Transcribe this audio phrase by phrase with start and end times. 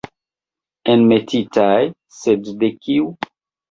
[0.95, 1.79] Enmetitaj,
[2.25, 3.11] sed de kiu?